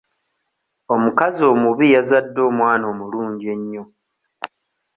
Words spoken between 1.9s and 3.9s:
yazadde omwana omulungi ennyo.